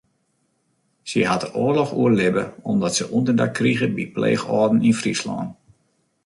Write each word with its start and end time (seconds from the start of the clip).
Sy 1.09 1.21
hat 1.31 1.43
de 1.43 1.49
oarloch 1.63 1.93
oerlibbe 2.01 2.43
omdat 2.71 2.95
se 2.97 3.03
ûnderdak 3.17 3.53
krige 3.59 3.87
by 3.95 4.03
pleechâlden 4.15 4.83
yn 4.89 4.97
Fryslân. 5.01 5.47